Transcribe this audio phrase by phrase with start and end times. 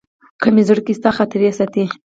[0.41, 1.85] که مي زړګي ستا خاطرې ساتي